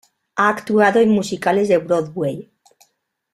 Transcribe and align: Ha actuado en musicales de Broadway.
Ha 0.35 0.49
actuado 0.49 0.99
en 0.99 1.09
musicales 1.11 1.67
de 1.69 1.77
Broadway. 1.77 2.51